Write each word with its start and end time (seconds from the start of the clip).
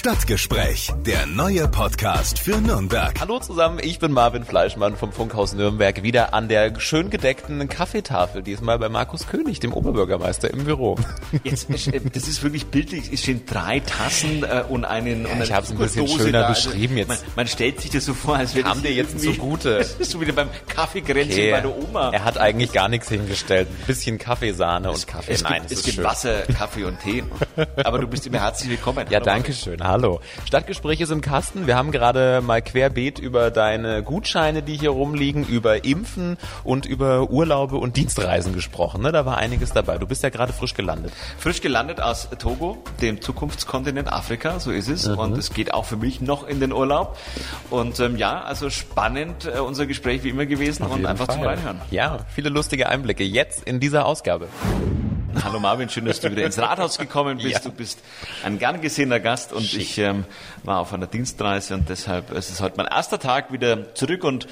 Stadtgespräch, 0.00 0.90
der 1.04 1.26
neue 1.26 1.68
Podcast 1.68 2.38
für 2.38 2.56
Nürnberg. 2.56 3.20
Hallo 3.20 3.38
zusammen, 3.38 3.80
ich 3.82 3.98
bin 3.98 4.12
Marvin 4.12 4.44
Fleischmann 4.44 4.96
vom 4.96 5.12
Funkhaus 5.12 5.52
Nürnberg, 5.52 6.02
wieder 6.02 6.32
an 6.32 6.48
der 6.48 6.80
schön 6.80 7.10
gedeckten 7.10 7.68
Kaffeetafel, 7.68 8.42
diesmal 8.42 8.78
bei 8.78 8.88
Markus 8.88 9.26
König, 9.26 9.60
dem 9.60 9.74
Oberbürgermeister 9.74 10.50
im 10.54 10.64
Büro. 10.64 10.96
Jetzt, 11.44 11.68
äh, 11.68 12.00
das 12.14 12.28
ist 12.28 12.42
wirklich 12.42 12.64
bildlich, 12.68 13.12
es 13.12 13.20
stehen 13.20 13.44
drei 13.44 13.80
Tassen 13.80 14.42
äh, 14.42 14.64
und 14.66 14.86
einen 14.86 15.26
Ja, 15.26 15.32
und 15.32 15.42
ich 15.42 15.52
habe 15.52 15.66
es 15.66 15.70
ein 15.70 15.76
bisschen 15.76 16.06
Zuckerdose 16.06 16.24
schöner 16.28 16.40
da. 16.40 16.46
Also 16.46 16.70
beschrieben 16.70 16.96
jetzt. 16.96 17.08
Man, 17.08 17.18
man 17.36 17.46
stellt 17.46 17.82
sich 17.82 17.90
das 17.90 18.06
so 18.06 18.14
vor, 18.14 18.36
als 18.36 18.54
wäre 18.54 18.68
Kam 18.68 18.78
das 18.78 18.82
dir 18.84 18.94
jetzt 18.94 19.20
zugute. 19.20 19.76
Das 19.80 19.92
ist 19.92 20.12
so 20.12 20.20
wieder 20.22 20.32
beim 20.32 20.48
Kaffeekränzchen 20.66 21.30
Okay, 21.30 21.50
bei 21.50 21.60
der 21.60 21.76
Oma. 21.76 22.08
Er 22.10 22.24
hat 22.24 22.38
eigentlich 22.38 22.72
gar 22.72 22.88
nichts 22.88 23.10
hingestellt. 23.10 23.68
Ein 23.68 23.86
bisschen 23.86 24.16
Kaffeesahne 24.16 24.90
und 24.90 25.06
Kaffee. 25.06 25.32
es 25.32 25.42
Nein, 25.42 25.60
gibt, 25.60 25.66
es 25.66 25.72
es 25.72 25.78
ist 25.80 25.84
gibt 25.84 25.96
schön. 25.96 26.04
Wasser, 26.04 26.40
Kaffee 26.56 26.84
und 26.84 26.98
Tee. 27.00 27.22
Aber 27.84 27.98
du 27.98 28.06
bist 28.06 28.26
immer 28.26 28.40
herzlich 28.40 28.70
willkommen. 28.70 29.06
Ja, 29.10 29.16
Hallo, 29.16 29.26
danke 29.26 29.52
schön. 29.52 29.89
Hallo. 29.90 30.20
Stadtgespräch 30.44 31.00
ist 31.00 31.10
im 31.10 31.20
Kasten. 31.20 31.66
Wir 31.66 31.74
haben 31.74 31.90
gerade 31.90 32.42
mal 32.42 32.62
querbeet 32.62 33.18
über 33.18 33.50
deine 33.50 34.04
Gutscheine, 34.04 34.62
die 34.62 34.76
hier 34.76 34.90
rumliegen, 34.90 35.44
über 35.44 35.84
Impfen 35.84 36.38
und 36.62 36.86
über 36.86 37.28
Urlaube 37.28 37.76
und 37.76 37.96
Dienstreisen 37.96 38.54
gesprochen. 38.54 39.02
Ne? 39.02 39.10
Da 39.10 39.26
war 39.26 39.38
einiges 39.38 39.72
dabei. 39.72 39.98
Du 39.98 40.06
bist 40.06 40.22
ja 40.22 40.28
gerade 40.28 40.52
frisch 40.52 40.74
gelandet. 40.74 41.12
Frisch 41.38 41.60
gelandet 41.60 42.00
aus 42.00 42.28
Togo, 42.38 42.78
dem 43.02 43.20
Zukunftskontinent 43.20 44.12
Afrika, 44.12 44.60
so 44.60 44.70
ist 44.70 44.88
es. 44.88 45.08
Mhm. 45.08 45.18
Und 45.18 45.38
es 45.38 45.52
geht 45.52 45.74
auch 45.74 45.86
für 45.86 45.96
mich 45.96 46.20
noch 46.20 46.46
in 46.46 46.60
den 46.60 46.72
Urlaub. 46.72 47.18
Und 47.70 47.98
ähm, 47.98 48.16
ja, 48.16 48.42
also 48.42 48.70
spannend 48.70 49.50
äh, 49.52 49.58
unser 49.58 49.86
Gespräch 49.86 50.22
wie 50.22 50.28
immer 50.28 50.46
gewesen 50.46 50.84
Auf 50.84 50.94
und 50.94 51.04
einfach 51.04 51.26
zum 51.26 51.40
Fall. 51.40 51.56
Reinhören. 51.56 51.80
Ja, 51.90 52.20
viele 52.32 52.48
lustige 52.48 52.88
Einblicke 52.88 53.24
jetzt 53.24 53.64
in 53.64 53.80
dieser 53.80 54.06
Ausgabe. 54.06 54.46
Hallo 55.44 55.60
Marvin, 55.60 55.88
schön, 55.88 56.04
dass 56.06 56.18
du 56.20 56.30
wieder 56.30 56.44
ins 56.44 56.58
Rathaus 56.58 56.98
gekommen 56.98 57.38
bist. 57.38 57.52
Ja. 57.52 57.58
Du 57.60 57.70
bist 57.70 58.00
ein 58.44 58.58
gern 58.58 58.80
gesehener 58.80 59.20
Gast 59.20 59.52
und 59.52 59.62
ich 59.74 59.96
ähm, 59.98 60.24
war 60.64 60.80
auf 60.80 60.92
einer 60.92 61.06
Dienstreise 61.06 61.74
und 61.74 61.88
deshalb 61.88 62.32
es 62.32 62.50
ist 62.50 62.60
heute 62.60 62.76
mein 62.78 62.86
erster 62.86 63.18
Tag 63.18 63.52
wieder 63.52 63.94
zurück 63.94 64.24
und 64.24 64.48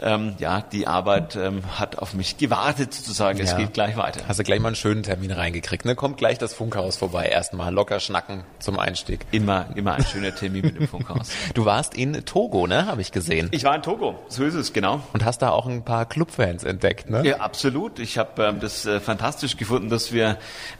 ähm, 0.00 0.36
ja, 0.38 0.60
die 0.62 0.86
Arbeit 0.86 1.34
ähm, 1.34 1.62
hat 1.78 1.98
auf 1.98 2.14
mich 2.14 2.38
gewartet 2.38 2.94
sozusagen. 2.94 3.40
Es 3.40 3.50
Ja. 3.50 3.56
geht 3.58 3.74
gleich 3.74 3.96
weiter. 3.96 4.20
Hast 4.28 4.38
du 4.38 4.44
gleich 4.44 4.60
mal 4.60 4.68
einen 4.68 4.76
schönen 4.76 5.02
Termin 5.02 5.32
reingekriegt. 5.32 5.84
Ne? 5.84 5.96
Kommt 5.96 6.16
gleich 6.16 6.38
das 6.38 6.54
Funkhaus 6.54 6.96
vorbei. 6.96 7.26
Erstmal 7.26 7.74
locker 7.74 7.98
schnacken 7.98 8.44
zum 8.60 8.78
Einstieg. 8.78 9.26
Immer, 9.32 9.66
immer 9.74 9.94
ein 9.94 10.04
schöner 10.04 10.34
Termin 10.34 10.62
mit 10.62 10.78
dem 10.78 10.88
Funkhaus. 10.88 11.30
Du 11.54 11.64
warst 11.64 11.94
in 11.94 12.24
Togo, 12.24 12.66
ne? 12.68 12.86
Habe 12.86 13.00
ich 13.00 13.10
gesehen. 13.12 13.48
Ich 13.50 13.64
war 13.64 13.74
in 13.74 13.82
Togo, 13.82 14.18
so 14.28 14.44
ist 14.44 14.54
es, 14.54 14.72
genau. 14.72 15.00
Und 15.12 15.24
hast 15.24 15.38
da 15.42 15.50
auch 15.50 15.66
ein 15.66 15.84
paar 15.84 16.06
Clubfans 16.06 16.62
entdeckt, 16.64 17.10
ne? 17.10 17.26
Ja, 17.26 17.38
absolut. 17.38 17.98
Ich 17.98 18.16
habe 18.18 18.44
ähm, 18.44 18.60
das 18.60 18.86
äh, 18.86 19.00
fantastisch 19.00 19.56
gefunden, 19.56 19.88
dass 19.90 20.12
wir 20.12 20.19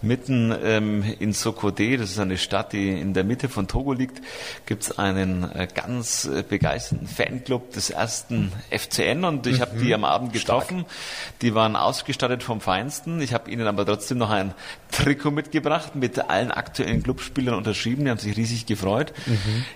mitten 0.03 0.55
ähm, 0.63 1.05
in 1.19 1.33
Sokode, 1.33 1.99
das 1.99 2.11
ist 2.11 2.19
eine 2.19 2.39
Stadt, 2.39 2.73
die 2.73 2.89
in 2.89 3.15
der 3.15 3.25
Mitte 3.25 3.49
von 3.49 3.69
Togo 3.69 3.93
liegt, 3.93 4.21
gibt's 4.67 4.99
einen 4.99 5.51
äh, 5.55 5.69
ganz 5.73 6.25
äh, 6.25 6.43
begeisterten 6.43 7.07
Fanclub 7.07 7.73
des 7.73 7.91
ersten 7.91 8.53
FCN 8.71 9.25
und 9.25 9.47
ich 9.47 9.61
habe 9.61 9.79
die 9.79 9.95
am 9.95 10.05
Abend 10.05 10.33
getroffen. 10.33 10.85
Die 11.43 11.55
waren 11.55 11.77
ausgestattet 11.77 12.43
vom 12.43 12.61
Feinsten. 12.61 13.21
Ich 13.21 13.35
habe 13.35 13.51
ihnen 13.51 13.67
aber 13.67 13.87
trotzdem 13.87 14.19
noch 14.19 14.31
ein 14.31 14.55
Trikot 14.91 15.31
mitgebracht, 15.31 15.95
mit 15.95 16.19
allen 16.31 16.51
aktuellen 16.51 17.03
Clubspielern 17.03 17.55
unterschrieben. 17.55 18.05
Die 18.05 18.11
haben 18.11 18.19
sich 18.19 18.37
riesig 18.37 18.67
gefreut. 18.67 19.13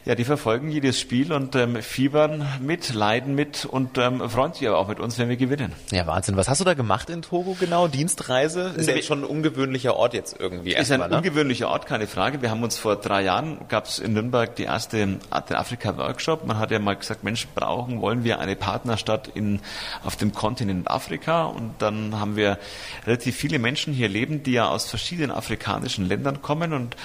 Ja, 0.04 0.14
die 0.14 0.24
verfolgen 0.24 0.70
jedes 0.70 0.98
Spiel 1.00 1.32
und 1.32 1.54
ähm, 1.56 1.82
fiebern 1.82 2.46
mit, 2.60 2.94
leiden 2.94 3.34
mit 3.34 3.64
und 3.64 3.98
ähm, 3.98 4.28
freuen 4.28 4.52
sich 4.52 4.66
aber 4.68 4.78
auch 4.78 4.88
mit 4.88 5.00
uns, 5.00 5.18
wenn 5.18 5.28
wir 5.28 5.36
gewinnen. 5.36 5.72
Ja, 5.90 6.06
Wahnsinn. 6.06 6.36
Was 6.36 6.48
hast 6.48 6.60
du 6.60 6.64
da 6.64 6.74
gemacht 6.74 7.10
in 7.10 7.22
Togo 7.22 7.56
genau? 7.58 7.88
Dienstreise? 7.88 8.74
Ist 8.76 8.88
ja 8.88 8.94
jetzt 8.94 9.06
schon 9.06 9.20
ein 9.20 9.24
ungewöhnlicher 9.54 9.96
Ort 9.96 10.14
jetzt 10.14 10.36
irgendwie 10.38 10.70
Ist 10.70 10.90
ein 10.90 11.00
erstmal, 11.00 11.08
ne? 11.08 11.16
ungewöhnlicher 11.16 11.68
Ort, 11.68 11.86
keine 11.86 12.06
Frage. 12.06 12.42
Wir 12.42 12.50
haben 12.50 12.62
uns 12.62 12.76
vor 12.76 12.96
drei 12.96 13.22
Jahren, 13.22 13.58
gab 13.68 13.86
es 13.86 13.98
in 13.98 14.12
Nürnberg 14.12 14.54
die 14.56 14.64
erste 14.64 15.18
Afrika-Workshop. 15.30 16.46
Man 16.46 16.58
hat 16.58 16.70
ja 16.70 16.78
mal 16.78 16.96
gesagt, 16.96 17.24
Mensch, 17.24 17.46
brauchen, 17.54 18.00
wollen 18.00 18.24
wir 18.24 18.40
eine 18.40 18.56
Partnerstadt 18.56 19.28
in, 19.28 19.60
auf 20.04 20.16
dem 20.16 20.32
Kontinent 20.32 20.90
Afrika? 20.90 21.44
Und 21.44 21.74
dann 21.78 22.18
haben 22.18 22.36
wir 22.36 22.58
relativ 23.06 23.36
viele 23.36 23.58
Menschen 23.58 23.94
hier 23.94 24.08
leben, 24.08 24.42
die 24.42 24.52
ja 24.52 24.68
aus 24.68 24.88
verschiedenen 24.88 25.30
afrikanischen 25.30 26.06
Ländern 26.06 26.42
kommen. 26.42 26.72
Und 26.72 26.96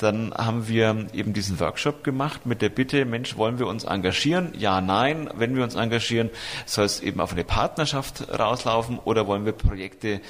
dann 0.00 0.34
haben 0.34 0.68
wir 0.68 1.06
eben 1.14 1.32
diesen 1.32 1.58
Workshop 1.60 2.04
gemacht 2.04 2.44
mit 2.44 2.60
der 2.60 2.68
Bitte, 2.68 3.04
Mensch, 3.04 3.36
wollen 3.36 3.58
wir 3.58 3.66
uns 3.66 3.84
engagieren? 3.84 4.52
Ja, 4.58 4.80
nein. 4.80 5.30
Wenn 5.34 5.56
wir 5.56 5.64
uns 5.64 5.74
engagieren, 5.74 6.30
soll 6.66 6.84
es 6.84 7.00
eben 7.00 7.20
auf 7.20 7.32
eine 7.32 7.44
Partnerschaft 7.44 8.26
rauslaufen 8.38 8.98
oder 8.98 9.26
wollen 9.26 9.46
wir 9.46 9.52
Projekte 9.52 10.20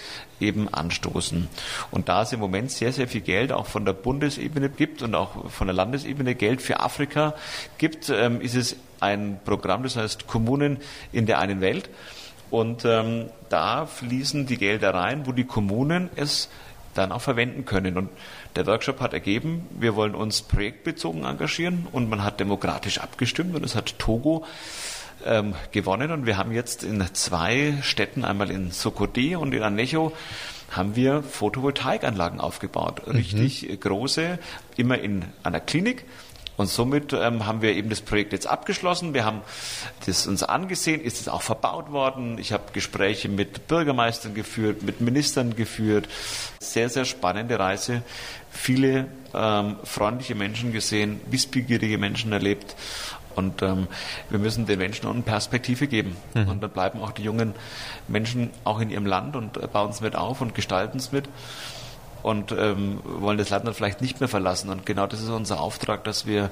eben 0.41 0.73
anstoßen? 0.73 1.49
Und 1.91 2.09
da 2.09 2.23
es 2.23 2.33
im 2.33 2.41
Moment 2.41 2.71
sehr, 2.71 2.93
sehr 2.93 3.09
viel 3.09 3.21
Geld 3.21 3.53
auch 3.53 3.67
von 3.67 3.85
der 3.85 3.93
Bundesebene 3.93 4.69
gibt 4.69 5.03
und 5.03 5.15
auch 5.15 5.51
von 5.51 5.67
der 5.67 5.75
Landesebene 5.75 6.35
Geld 6.35 6.63
für 6.63 6.81
Afrika 6.81 7.35
gibt, 7.79 8.11
ähm, 8.11 8.41
ist 8.41 8.55
es 8.55 8.77
ein 9.01 9.41
Programm, 9.45 9.83
das 9.83 9.97
heißt 9.97 10.27
Kommunen 10.27 10.79
in 11.13 11.27
der 11.27 11.39
einen 11.39 11.61
Welt. 11.61 11.91
Und 12.51 12.85
ähm, 12.85 13.27
da 13.49 13.87
fließen 13.87 14.47
die 14.47 14.57
Gelder 14.57 14.95
rein, 14.95 15.27
wo 15.27 15.33
die 15.33 15.45
Kommunen 15.45 16.11
es 16.15 16.49
dann 16.95 17.13
auch 17.13 17.21
verwenden 17.21 17.65
können. 17.65 17.97
Und 17.99 18.11
der 18.55 18.67
Workshop 18.67 19.01
hat 19.01 19.13
ergeben, 19.13 19.67
wir 19.79 19.97
wollen 19.97 20.15
uns 20.15 20.43
projektbezogen 20.43 21.25
engagieren 21.25 21.87
und 21.93 22.09
man 22.09 22.25
hat 22.25 22.41
demokratisch 22.41 22.99
abgestimmt 22.99 23.55
und 23.55 23.65
es 23.65 23.75
hat 23.75 23.99
Togo 23.99 24.45
ähm, 25.25 25.55
gewonnen 25.73 26.11
und 26.11 26.27
wir 26.27 26.37
haben 26.37 26.53
jetzt 26.53 26.85
in 26.85 27.03
zwei 27.13 27.75
Städten, 27.83 28.25
einmal 28.25 28.51
in 28.51 28.71
Sokode 28.71 29.39
und 29.39 29.53
in 29.53 29.63
Anecho, 29.63 30.13
haben 30.71 30.97
wir 30.97 31.23
Photovoltaikanlagen 31.23 32.41
aufgebaut. 32.41 33.03
Richtig 33.07 33.69
äh, 33.69 33.77
große, 33.77 34.39
immer 34.77 34.99
in 34.99 35.25
einer 35.43 35.61
Klinik. 35.61 36.05
Und 36.57 36.69
somit 36.69 37.13
ähm, 37.13 37.47
haben 37.47 37.61
wir 37.61 37.75
eben 37.75 37.91
das 37.91 38.01
Projekt 38.01 38.33
jetzt 38.33 38.47
abgeschlossen. 38.47 39.13
Wir 39.13 39.25
haben 39.25 39.43
das 40.07 40.27
uns 40.27 40.43
angesehen, 40.43 41.03
ist 41.03 41.21
es 41.21 41.29
auch 41.29 41.43
verbaut 41.43 41.93
worden. 41.93 42.39
Ich 42.39 42.53
habe 42.53 42.73
Gespräche 42.73 43.29
mit 43.29 43.69
Bürgermeistern 43.69 44.35
geführt, 44.35 44.83
mit 44.83 45.01
Ministern 45.01 45.55
geführt. 45.55 46.09
Sehr, 46.59 46.89
sehr 46.89 47.05
spannende 47.05 47.59
Reise. 47.59 48.03
Viele 48.51 49.09
ähm, 49.35 49.77
freundliche 49.85 50.35
Menschen 50.35 50.73
gesehen, 50.73 51.21
wissbegierige 51.31 51.99
Menschen 51.99 52.33
erlebt. 52.33 52.75
Und 53.37 53.63
ähm, 53.63 53.87
wir 54.31 54.39
müssen 54.39 54.67
den 54.67 54.79
Menschen 54.79 55.09
eine 55.09 55.23
Perspektive 55.23 55.87
geben. 55.87 56.17
Und 56.35 56.63
dann 56.63 56.71
bleiben 56.71 57.01
auch 57.01 57.13
die 57.13 57.23
jungen 57.23 57.55
Menschen 58.09 58.51
auch 58.65 58.81
in 58.81 58.91
ihrem 58.91 59.07
Land 59.07 59.37
und 59.37 59.57
äh, 59.57 59.67
bauen 59.67 59.91
es 59.91 60.01
mit 60.01 60.17
auf 60.17 60.41
und 60.41 60.55
gestalten 60.55 60.99
es 60.99 61.13
mit 61.13 61.29
und 62.23 62.51
ähm, 62.51 63.01
wollen 63.05 63.39
das 63.39 63.51
Land 63.51 63.67
dann 63.67 63.75
vielleicht 63.75 64.01
nicht 64.01 64.19
mehr 64.19 64.29
verlassen. 64.29 64.71
Und 64.71 64.85
genau 64.85 65.07
das 65.07 65.23
ist 65.23 65.29
unser 65.29 65.61
Auftrag, 65.61 66.03
dass 66.03 66.27
wir 66.27 66.51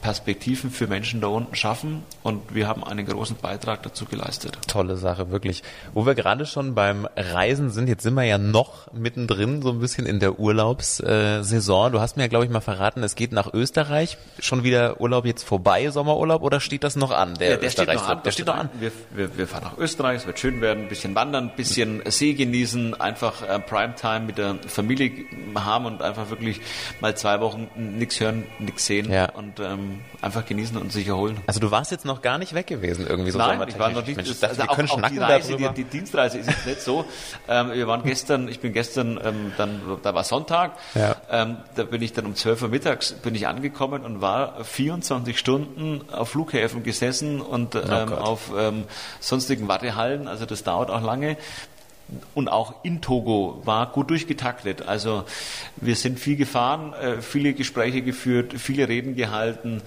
Perspektiven 0.00 0.70
für 0.70 0.86
Menschen 0.86 1.20
da 1.20 1.26
unten 1.28 1.54
schaffen 1.54 2.02
und 2.22 2.54
wir 2.54 2.68
haben 2.68 2.84
einen 2.84 3.04
großen 3.06 3.36
Beitrag 3.36 3.82
dazu 3.82 4.04
geleistet. 4.04 4.58
Tolle 4.66 4.96
Sache, 4.96 5.30
wirklich. 5.30 5.62
Wo 5.94 6.06
wir 6.06 6.14
gerade 6.14 6.46
schon 6.46 6.74
beim 6.74 7.06
Reisen 7.16 7.70
sind, 7.70 7.88
jetzt 7.88 8.02
sind 8.02 8.14
wir 8.14 8.24
ja 8.24 8.38
noch 8.38 8.92
mittendrin, 8.92 9.62
so 9.62 9.70
ein 9.70 9.80
bisschen 9.80 10.06
in 10.06 10.20
der 10.20 10.38
Urlaubssaison. 10.38 11.92
Du 11.92 12.00
hast 12.00 12.16
mir 12.16 12.24
ja, 12.24 12.28
glaube 12.28 12.44
ich, 12.44 12.50
mal 12.50 12.60
verraten, 12.60 13.02
es 13.02 13.14
geht 13.14 13.32
nach 13.32 13.52
Österreich. 13.52 14.18
Schon 14.38 14.62
wieder 14.64 15.00
Urlaub 15.00 15.24
jetzt 15.26 15.42
vorbei, 15.44 15.90
Sommerurlaub, 15.90 16.42
oder 16.42 16.60
steht 16.60 16.84
das 16.84 16.96
noch 16.96 17.10
an, 17.10 17.34
der, 17.34 17.50
Ja, 17.50 17.56
der 17.56 17.70
steht 17.70 17.92
noch 17.92 18.08
an. 18.08 18.22
Der 18.24 18.30
steht 18.30 18.46
noch 18.46 18.56
an. 18.56 18.68
Wir, 18.78 18.92
wir, 19.14 19.36
wir 19.36 19.46
fahren 19.46 19.64
nach 19.64 19.78
Österreich, 19.78 20.18
es 20.20 20.26
wird 20.26 20.38
schön 20.38 20.60
werden, 20.60 20.84
ein 20.84 20.88
bisschen 20.88 21.14
wandern, 21.14 21.50
ein 21.50 21.56
bisschen 21.56 22.02
See 22.06 22.34
genießen, 22.34 23.00
einfach 23.00 23.42
äh, 23.42 23.58
Primetime 23.58 24.20
mit 24.20 24.38
der 24.38 24.56
Familie 24.66 25.10
haben 25.54 25.86
und 25.86 26.02
einfach 26.02 26.30
wirklich 26.30 26.60
mal 27.00 27.16
zwei 27.16 27.40
Wochen 27.40 27.68
nichts 27.76 28.20
hören, 28.20 28.44
nichts 28.58 28.86
sehen 28.86 29.10
Ja. 29.10 29.30
und 29.30 29.60
ähm, 29.60 29.87
einfach 30.22 30.44
genießen 30.46 30.76
und 30.76 30.92
sich 30.92 31.06
erholen. 31.08 31.38
Also 31.46 31.60
du 31.60 31.70
warst 31.70 31.90
jetzt 31.92 32.04
noch 32.04 32.22
gar 32.22 32.38
nicht 32.38 32.54
weg 32.54 32.66
gewesen, 32.66 33.06
irgendwie 33.08 33.30
so 33.30 33.38
Nein, 33.38 33.62
ich 33.68 33.78
war 33.78 33.90
noch 33.90 34.04
nicht. 34.06 34.16
Mensch, 34.16 34.28
das- 34.28 34.40
dachte, 34.40 34.56
wir 34.58 34.62
also 34.64 34.74
können 34.74 34.90
auch, 34.90 35.02
auch 35.02 35.08
die 35.10 35.18
Reise, 35.18 35.56
die, 35.56 35.68
die 35.70 35.84
Dienstreise 35.84 36.38
ist 36.38 36.48
jetzt 36.48 36.66
nicht 36.66 36.80
so. 36.80 37.04
Ähm, 37.48 37.72
wir 37.72 37.86
waren 37.86 38.02
gestern, 38.02 38.48
ich 38.48 38.60
bin 38.60 38.72
gestern, 38.72 39.20
ähm, 39.24 39.52
dann, 39.56 39.80
da 40.02 40.14
war 40.14 40.24
Sonntag, 40.24 40.72
Ja. 40.94 41.16
ähm, 41.30 41.56
da 41.74 41.84
bin 41.84 42.02
ich 42.02 42.12
dann 42.12 42.26
um 42.26 42.34
12 42.34 42.62
Uhr 42.62 42.68
mittags 42.68 43.12
bin 43.12 43.34
ich 43.34 43.46
angekommen 43.46 44.04
und 44.04 44.20
war 44.20 44.64
24 44.64 45.38
Stunden 45.38 46.02
auf 46.12 46.30
Flughäfen 46.30 46.82
gesessen 46.82 47.40
und 47.40 47.74
ähm, 47.74 47.82
Oh 47.88 48.06
Gott. 48.06 48.18
auf 48.20 48.50
ähm, 48.56 48.84
sonstigen 49.20 49.68
Wartehallen. 49.68 50.28
Also 50.28 50.46
das 50.46 50.62
dauert 50.64 50.90
auch 50.90 51.02
lange. 51.02 51.36
Und 52.34 52.48
auch 52.48 52.84
in 52.84 53.02
Togo 53.02 53.60
war 53.64 53.92
gut 53.92 54.10
durchgetaktet. 54.10 54.82
Also 54.82 55.24
wir 55.76 55.94
sind 55.94 56.18
viel 56.18 56.36
gefahren, 56.36 56.94
äh, 56.94 57.20
viele 57.20 57.52
Gespräche 57.52 58.02
geführt, 58.02 58.54
viele 58.56 58.88
Reden 58.88 59.14
gehalten. 59.14 59.82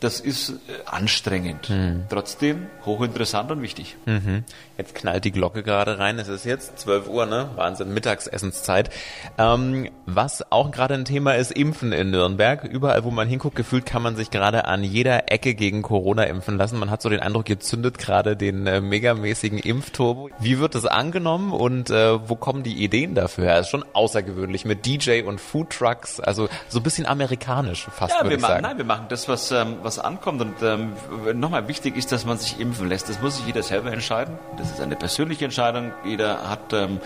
Das 0.00 0.20
ist 0.20 0.50
äh, 0.50 0.54
anstrengend. 0.86 1.70
Mhm. 1.70 2.04
Trotzdem 2.08 2.66
hochinteressant 2.84 3.50
und 3.50 3.62
wichtig. 3.62 3.96
Mhm. 4.06 4.44
Jetzt 4.78 4.94
knallt 4.94 5.24
die 5.24 5.32
Glocke 5.32 5.62
gerade 5.62 5.98
rein. 5.98 6.18
Es 6.18 6.28
ist 6.28 6.44
jetzt 6.44 6.78
12 6.78 7.08
Uhr, 7.08 7.26
ne? 7.26 7.48
Wahnsinn, 7.56 7.94
Mittagsessenszeit. 7.94 8.90
Ähm, 9.38 9.88
was 10.04 10.52
auch 10.52 10.70
gerade 10.70 10.94
ein 10.94 11.04
Thema 11.04 11.34
ist, 11.34 11.50
Impfen 11.50 11.92
in 11.92 12.10
Nürnberg. 12.10 12.64
Überall, 12.64 13.04
wo 13.04 13.10
man 13.10 13.26
hinguckt, 13.28 13.56
gefühlt 13.56 13.86
kann 13.86 14.02
man 14.02 14.16
sich 14.16 14.30
gerade 14.30 14.66
an 14.66 14.84
jeder 14.84 15.32
Ecke 15.32 15.54
gegen 15.54 15.82
Corona 15.82 16.24
impfen 16.24 16.58
lassen. 16.58 16.78
Man 16.78 16.90
hat 16.90 17.00
so 17.00 17.08
den 17.08 17.20
Eindruck, 17.20 17.48
ihr 17.48 17.58
zündet 17.60 17.98
gerade 17.98 18.36
den 18.36 18.66
äh, 18.66 18.80
megamäßigen 18.80 19.58
Impfturbo. 19.58 20.28
Wie 20.38 20.58
wird 20.58 20.74
das 20.74 20.84
angenommen 20.84 21.52
und 21.52 21.90
äh, 21.90 22.28
wo 22.28 22.36
kommen 22.36 22.62
die 22.62 22.82
Ideen 22.84 23.14
dafür? 23.14 23.52
Es 23.54 23.62
ist 23.62 23.70
schon 23.70 23.84
außergewöhnlich 23.94 24.64
mit 24.66 24.84
DJ 24.84 25.22
und 25.22 25.40
Food 25.40 25.70
Trucks, 25.70 26.20
also 26.20 26.48
so 26.68 26.80
ein 26.80 26.82
bisschen 26.82 27.06
amerikanisch 27.06 27.86
fast, 27.90 28.14
ja, 28.14 28.22
würde 28.22 28.36
ich 28.36 28.42
machen, 28.42 28.52
sagen. 28.52 28.62
Nein, 28.62 28.78
wir 28.78 28.84
machen 28.84 29.06
das, 29.08 29.28
was, 29.28 29.50
ähm, 29.50 29.76
was 29.86 29.98
ankommt. 29.98 30.42
Und 30.42 30.62
ähm, 30.62 30.92
nochmal 31.34 31.68
wichtig 31.68 31.96
ist, 31.96 32.12
dass 32.12 32.26
man 32.26 32.36
sich 32.36 32.60
impfen 32.60 32.88
lässt. 32.88 33.08
Das 33.08 33.22
muss 33.22 33.36
sich 33.36 33.46
jeder 33.46 33.62
selber 33.62 33.92
entscheiden. 33.92 34.38
Das 34.58 34.70
ist 34.70 34.80
eine 34.80 34.96
persönliche 34.96 35.46
Entscheidung. 35.46 35.92
Jeder 36.04 36.50
hat, 36.50 36.72
ähm, 36.72 37.00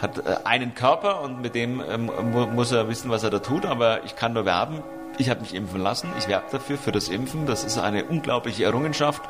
hat 0.00 0.18
äh, 0.18 0.36
einen 0.44 0.74
Körper 0.74 1.22
und 1.22 1.42
mit 1.42 1.54
dem 1.54 1.82
ähm, 1.88 2.10
muss 2.54 2.70
er 2.70 2.88
wissen, 2.88 3.10
was 3.10 3.24
er 3.24 3.30
da 3.30 3.40
tut. 3.40 3.66
Aber 3.66 4.04
ich 4.04 4.14
kann 4.14 4.34
nur 4.34 4.44
werben. 4.44 4.82
Ich 5.18 5.30
habe 5.30 5.40
mich 5.40 5.54
impfen 5.54 5.80
lassen. 5.80 6.08
Ich 6.18 6.28
werbe 6.28 6.46
dafür, 6.52 6.78
für 6.78 6.92
das 6.92 7.08
Impfen. 7.08 7.46
Das 7.46 7.64
ist 7.64 7.78
eine 7.78 8.04
unglaubliche 8.04 8.64
Errungenschaft. 8.64 9.22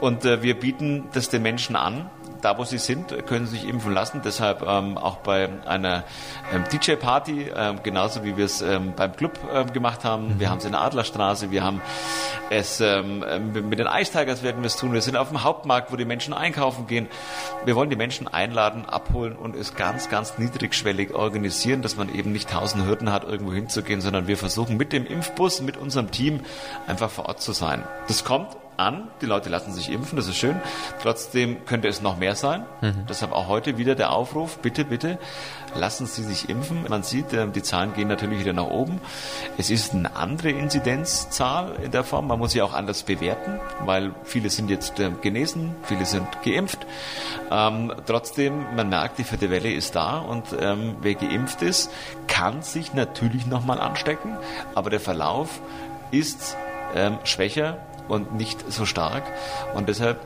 Und 0.00 0.24
äh, 0.24 0.42
wir 0.42 0.58
bieten 0.58 1.04
das 1.12 1.28
den 1.28 1.42
Menschen 1.42 1.76
an 1.76 2.10
da 2.42 2.58
wo 2.58 2.64
sie 2.64 2.78
sind, 2.78 3.26
können 3.26 3.46
sie 3.46 3.56
sich 3.58 3.68
impfen 3.68 3.92
lassen. 3.92 4.22
Deshalb 4.24 4.62
ähm, 4.62 4.98
auch 4.98 5.18
bei 5.18 5.48
einer 5.66 6.04
ähm, 6.52 6.64
DJ-Party, 6.72 7.50
ähm, 7.54 7.80
genauso 7.82 8.24
wie 8.24 8.36
wir 8.36 8.44
es 8.44 8.62
ähm, 8.62 8.94
beim 8.96 9.14
Club 9.16 9.38
ähm, 9.52 9.72
gemacht 9.72 10.04
haben. 10.04 10.34
Mhm. 10.34 10.40
Wir 10.40 10.50
haben 10.50 10.58
es 10.58 10.64
in 10.64 10.72
der 10.72 10.80
Adlerstraße, 10.82 11.50
wir 11.50 11.62
haben 11.62 11.80
es 12.50 12.80
ähm, 12.80 13.24
mit 13.68 13.78
den 13.78 13.88
Ice 13.88 14.12
Tigers 14.12 14.42
werden 14.42 14.62
wir 14.62 14.66
es 14.66 14.76
tun. 14.76 14.92
Wir 14.92 15.02
sind 15.02 15.16
auf 15.16 15.28
dem 15.28 15.42
Hauptmarkt, 15.42 15.92
wo 15.92 15.96
die 15.96 16.04
Menschen 16.04 16.32
einkaufen 16.32 16.86
gehen. 16.86 17.08
Wir 17.64 17.74
wollen 17.74 17.90
die 17.90 17.96
Menschen 17.96 18.28
einladen, 18.28 18.84
abholen 18.86 19.34
und 19.34 19.56
es 19.56 19.74
ganz, 19.74 20.08
ganz 20.08 20.38
niedrigschwellig 20.38 21.14
organisieren, 21.14 21.82
dass 21.82 21.96
man 21.96 22.14
eben 22.14 22.32
nicht 22.32 22.50
tausend 22.50 22.86
Hürden 22.86 23.12
hat, 23.12 23.24
irgendwo 23.24 23.52
hinzugehen, 23.52 24.00
sondern 24.00 24.26
wir 24.28 24.36
versuchen 24.36 24.76
mit 24.76 24.92
dem 24.92 25.06
Impfbus, 25.06 25.60
mit 25.60 25.76
unserem 25.76 26.10
Team 26.10 26.40
einfach 26.86 27.10
vor 27.10 27.26
Ort 27.26 27.40
zu 27.40 27.52
sein. 27.52 27.82
Das 28.08 28.24
kommt 28.24 28.56
an. 28.76 29.08
Die 29.20 29.26
Leute 29.26 29.48
lassen 29.48 29.72
sich 29.72 29.90
impfen, 29.90 30.16
das 30.16 30.28
ist 30.28 30.36
schön. 30.36 30.60
Trotzdem 31.02 31.64
könnte 31.64 31.88
es 31.88 32.02
noch 32.02 32.16
mehr 32.18 32.34
sein. 32.34 32.64
Mhm. 32.80 33.06
Deshalb 33.08 33.32
auch 33.32 33.48
heute 33.48 33.78
wieder 33.78 33.94
der 33.94 34.12
Aufruf, 34.12 34.58
bitte, 34.58 34.84
bitte, 34.84 35.18
lassen 35.74 36.06
Sie 36.06 36.22
sich 36.22 36.48
impfen. 36.48 36.84
Man 36.88 37.02
sieht, 37.02 37.32
äh, 37.32 37.46
die 37.48 37.62
Zahlen 37.62 37.94
gehen 37.94 38.08
natürlich 38.08 38.40
wieder 38.40 38.52
nach 38.52 38.68
oben. 38.68 39.00
Es 39.58 39.70
ist 39.70 39.94
eine 39.94 40.16
andere 40.16 40.50
Inzidenzzahl 40.50 41.76
in 41.84 41.90
der 41.90 42.04
Form. 42.04 42.28
Man 42.28 42.38
muss 42.38 42.52
sie 42.52 42.62
auch 42.62 42.72
anders 42.72 43.02
bewerten, 43.02 43.60
weil 43.84 44.14
viele 44.24 44.50
sind 44.50 44.70
jetzt 44.70 44.98
äh, 45.00 45.10
genesen, 45.20 45.74
viele 45.82 46.04
sind 46.04 46.26
geimpft. 46.42 46.78
Ähm, 47.50 47.92
trotzdem, 48.06 48.74
man 48.74 48.88
merkt, 48.88 49.18
die 49.18 49.24
vierte 49.24 49.50
Welle 49.50 49.72
ist 49.72 49.96
da 49.96 50.18
und 50.18 50.44
ähm, 50.58 50.96
wer 51.00 51.14
geimpft 51.14 51.62
ist, 51.62 51.90
kann 52.26 52.62
sich 52.62 52.94
natürlich 52.94 53.46
nochmal 53.46 53.80
anstecken, 53.80 54.36
aber 54.74 54.90
der 54.90 55.00
Verlauf 55.00 55.60
ist 56.10 56.56
ähm, 56.94 57.18
schwächer 57.24 57.78
und 58.08 58.34
nicht 58.34 58.70
so 58.70 58.84
stark. 58.84 59.24
Und 59.74 59.88
deshalb 59.88 60.18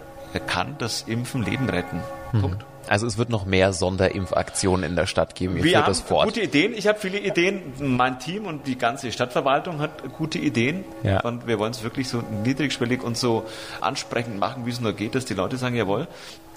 kann 0.47 0.77
das 0.79 1.03
Impfen 1.03 1.45
Leben 1.45 1.69
retten. 1.69 2.01
Mhm. 2.33 2.41
Punkt. 2.41 2.65
Also 2.89 3.07
es 3.07 3.19
wird 3.19 3.29
noch 3.29 3.45
mehr 3.45 3.73
Sonderimpfaktionen 3.73 4.85
in 4.89 4.97
der 4.97 5.07
Stadt 5.07 5.35
geben. 5.35 5.57
Ihr 5.57 5.65
Wir 5.65 5.79
haben 5.79 5.87
das 5.87 6.01
fort. 6.01 6.25
gute 6.25 6.41
Ideen. 6.41 6.75
Ich 6.75 6.89
habe 6.89 6.99
viele 6.99 7.21
Ideen. 7.21 7.73
Mein 7.79 8.19
Team 8.19 8.47
und 8.47 8.67
die 8.67 8.77
ganze 8.77 9.13
Stadtverwaltung 9.13 9.81
hat 9.81 10.13
gute 10.17 10.39
Ideen. 10.39 10.85
Ja. 11.05 11.21
Und 11.21 11.47
wir 11.47 11.59
wollen 11.59 11.71
es 11.71 11.85
wirklich 11.85 12.09
so 12.09 12.23
niedrigschwellig 12.43 13.03
und 13.03 13.17
so 13.17 13.45
ansprechend 13.81 14.41
machen, 14.41 14.67
wie 14.67 14.71
es 14.71 14.81
nur 14.81 14.93
geht, 14.93 15.15
dass 15.15 15.25
die 15.25 15.35
Leute 15.35 15.57
sagen, 15.57 15.77
jawohl, 15.77 16.09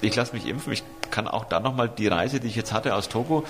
ich 0.02 0.16
lasse 0.16 0.34
mich 0.34 0.48
impfen. 0.48 0.74
Ich 0.74 0.84
kann 1.12 1.28
auch 1.28 1.46
da 1.46 1.60
nochmal 1.60 1.88
die 1.90 2.08
Reise, 2.08 2.40
die 2.40 2.48
ich 2.48 2.56
jetzt 2.56 2.74
hatte 2.74 2.96
aus 2.96 3.10
Togo, 3.10 3.44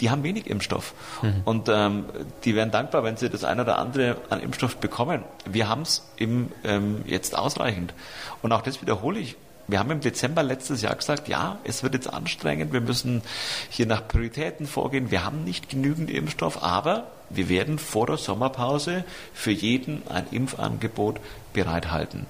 die 0.00 0.10
haben 0.10 0.22
wenig 0.22 0.46
Impfstoff. 0.48 0.94
Mhm. 1.22 1.42
Und 1.44 1.68
ähm, 1.68 2.04
die 2.44 2.54
wären 2.54 2.70
dankbar, 2.70 3.04
wenn 3.04 3.16
sie 3.16 3.30
das 3.30 3.44
eine 3.44 3.62
oder 3.62 3.78
andere 3.78 4.16
an 4.30 4.40
Impfstoff 4.40 4.76
bekommen. 4.76 5.22
Wir 5.44 5.68
haben 5.68 5.82
es 5.82 6.06
ähm, 6.18 7.02
jetzt 7.06 7.36
ausreichend. 7.36 7.94
Und 8.42 8.52
auch 8.52 8.62
das 8.62 8.82
wiederhole 8.82 9.18
ich. 9.18 9.36
Wir 9.68 9.80
haben 9.80 9.90
im 9.90 10.00
Dezember 10.00 10.44
letztes 10.44 10.82
Jahr 10.82 10.94
gesagt, 10.94 11.26
ja, 11.26 11.58
es 11.64 11.82
wird 11.82 11.94
jetzt 11.94 12.12
anstrengend, 12.12 12.72
wir 12.72 12.80
müssen 12.80 13.22
hier 13.68 13.86
nach 13.86 14.06
Prioritäten 14.06 14.68
vorgehen, 14.68 15.10
wir 15.10 15.24
haben 15.24 15.42
nicht 15.42 15.68
genügend 15.68 16.08
Impfstoff, 16.08 16.62
aber 16.62 17.08
wir 17.30 17.48
werden 17.48 17.80
vor 17.80 18.06
der 18.06 18.16
Sommerpause 18.16 19.04
für 19.34 19.50
jeden 19.50 20.02
ein 20.08 20.26
Impfangebot 20.30 21.18
bereithalten. 21.52 22.26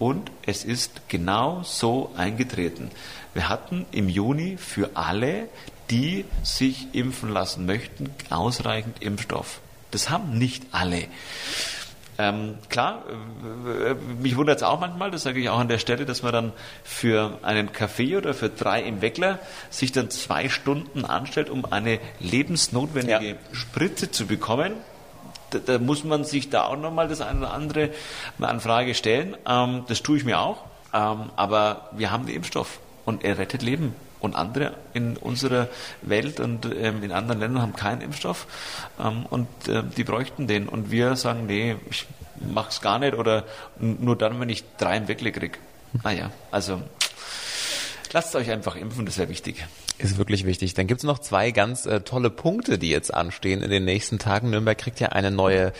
Und 0.00 0.32
es 0.46 0.64
ist 0.64 1.02
genau 1.08 1.60
so 1.62 2.10
eingetreten. 2.16 2.90
Wir 3.34 3.48
hatten 3.48 3.86
im 3.92 4.08
Juni 4.08 4.56
für 4.56 4.90
alle, 4.94 5.48
die 5.90 6.24
sich 6.42 6.86
impfen 6.92 7.30
lassen 7.30 7.66
möchten, 7.66 8.14
ausreichend 8.30 9.02
Impfstoff. 9.02 9.60
Das 9.90 10.08
haben 10.08 10.38
nicht 10.38 10.64
alle. 10.70 11.08
Ähm, 12.16 12.56
klar, 12.68 13.04
äh, 13.08 13.94
mich 14.22 14.36
wundert 14.36 14.58
es 14.58 14.62
auch 14.62 14.78
manchmal, 14.78 15.10
das 15.10 15.22
sage 15.22 15.40
ich 15.40 15.48
auch 15.48 15.58
an 15.58 15.68
der 15.68 15.78
Stelle, 15.78 16.04
dass 16.04 16.22
man 16.22 16.32
dann 16.32 16.52
für 16.84 17.38
einen 17.42 17.72
Kaffee 17.72 18.16
oder 18.16 18.34
für 18.34 18.50
drei 18.50 18.82
im 18.82 19.00
Weckler 19.00 19.38
sich 19.70 19.90
dann 19.90 20.10
zwei 20.10 20.50
Stunden 20.50 21.06
anstellt, 21.06 21.48
um 21.48 21.64
eine 21.64 21.98
lebensnotwendige 22.20 23.26
ja. 23.26 23.34
Spritze 23.52 24.10
zu 24.10 24.26
bekommen. 24.26 24.74
Da, 25.48 25.58
da, 25.58 25.78
muss 25.78 26.04
man 26.04 26.24
sich 26.24 26.50
da 26.50 26.64
auch 26.64 26.76
nochmal 26.76 27.08
das 27.08 27.22
eine 27.22 27.38
oder 27.38 27.54
andere 27.54 27.90
an 28.38 28.60
Frage 28.60 28.94
stellen. 28.94 29.36
Ähm, 29.48 29.84
das 29.88 30.02
tue 30.02 30.18
ich 30.18 30.24
mir 30.24 30.40
auch. 30.40 30.64
Ähm, 30.92 31.30
aber 31.36 31.88
wir 31.92 32.10
haben 32.10 32.26
den 32.26 32.36
Impfstoff 32.36 32.80
und 33.06 33.24
er 33.24 33.38
rettet 33.38 33.62
Leben 33.62 33.94
und 34.20 34.34
andere 34.36 34.74
in 34.92 35.16
unserer 35.16 35.68
Welt 36.02 36.40
und 36.40 36.66
ähm, 36.66 37.02
in 37.02 37.12
anderen 37.12 37.40
Ländern 37.40 37.62
haben 37.62 37.76
keinen 37.76 38.02
Impfstoff 38.02 38.46
ähm, 38.98 39.26
und 39.26 39.48
äh, 39.68 39.82
die 39.96 40.04
bräuchten 40.04 40.46
den. 40.46 40.68
Und 40.68 40.90
wir 40.90 41.16
sagen, 41.16 41.46
nee, 41.46 41.76
ich 41.90 42.06
mach's 42.36 42.80
gar 42.80 42.98
nicht 42.98 43.14
oder 43.14 43.44
nur 43.78 44.16
dann, 44.16 44.40
wenn 44.40 44.48
ich 44.48 44.64
drei 44.78 44.96
im 44.96 45.08
Weckle 45.08 45.32
krieg. 45.32 45.58
Naja, 46.04 46.30
also 46.50 46.82
lasst 48.12 48.34
euch 48.36 48.50
einfach 48.50 48.76
impfen, 48.76 49.06
das 49.06 49.18
wäre 49.18 49.28
wichtig. 49.28 49.66
Ist 50.02 50.18
wirklich 50.18 50.46
wichtig. 50.46 50.74
Dann 50.74 50.86
gibt's 50.86 51.04
noch 51.04 51.18
zwei 51.18 51.50
ganz 51.50 51.84
äh, 51.84 52.00
tolle 52.00 52.30
Punkte, 52.30 52.78
die 52.78 52.88
jetzt 52.88 53.12
anstehen 53.12 53.62
in 53.62 53.70
den 53.70 53.84
nächsten 53.84 54.18
Tagen. 54.18 54.50
Nürnberg 54.50 54.78
kriegt 54.78 54.98
ja 54.98 55.08
eine 55.10 55.30
neue 55.30 55.72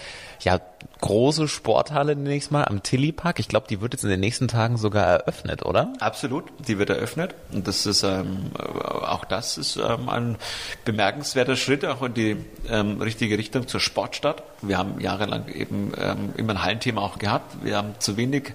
ja, 0.43 0.61
große 1.01 1.49
Sporthalle 1.49 2.17
nächstes 2.17 2.51
Mal 2.51 2.65
am 2.65 2.83
Tilly 2.83 3.13
Park. 3.13 3.39
Ich 3.39 3.49
glaube, 3.49 3.67
die 3.69 3.81
wird 3.81 3.95
jetzt 3.95 4.05
in 4.05 4.11
den 4.11 4.21
nächsten 4.21 4.49
Tagen 4.49 4.77
sogar 4.77 5.05
eröffnet, 5.05 5.65
oder? 5.65 5.93
Absolut, 6.01 6.45
die 6.67 6.79
wird 6.79 6.91
eröffnet. 6.91 7.35
Und 7.53 7.67
das 7.67 7.87
ist 7.87 8.03
ähm, 8.03 8.51
auch 8.57 9.25
das 9.25 9.59
ist 9.59 9.77
ähm, 9.77 10.09
ein 10.09 10.37
bemerkenswerter 10.85 11.57
Schritt 11.57 11.85
auch 11.85 12.03
in 12.03 12.15
die 12.15 12.37
ähm, 12.69 13.01
richtige 13.01 13.39
Richtung 13.39 13.69
zur 13.69 13.81
Sportstadt. 13.81 14.43
Wir 14.63 14.79
haben 14.79 15.01
jahrelang 15.01 15.49
eben 15.49 15.93
ähm, 15.99 16.35
immer 16.37 16.53
ein 16.53 16.63
Hallenthema 16.63 17.01
auch 17.01 17.19
gehabt. 17.19 17.57
Wir 17.63 17.77
haben 17.77 17.95
zu 17.99 18.17
wenig 18.17 18.53